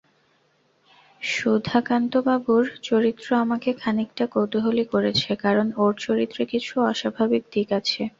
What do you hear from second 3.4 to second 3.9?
আমাকে